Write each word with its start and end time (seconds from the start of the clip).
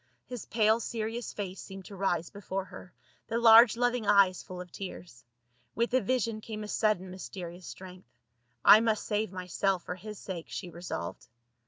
His 0.25 0.47
pale 0.47 0.79
seri 0.79 1.15
ous 1.19 1.31
face 1.31 1.61
seemed 1.61 1.85
to 1.85 1.95
rise 1.95 2.31
before 2.31 2.65
her, 2.65 2.91
the 3.27 3.37
large 3.37 3.77
loving 3.77 4.07
eyes 4.07 4.41
full 4.41 4.59
of 4.59 4.71
tears. 4.71 5.23
With 5.75 5.91
the 5.91 6.01
vision 6.01 6.41
came 6.41 6.63
a 6.63 6.67
sudden 6.67 7.11
mysterious 7.11 7.67
strength. 7.67 8.09
I 8.65 8.79
must 8.79 9.05
save 9.05 9.31
myself 9.31 9.83
for 9.83 9.93
his 9.93 10.17
sake, 10.17 10.47
she 10.49 10.71
resolved. 10.71 11.27